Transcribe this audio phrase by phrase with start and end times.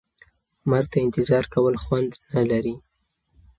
[0.69, 2.75] مرګ ته انتظار کول خوند نه لري.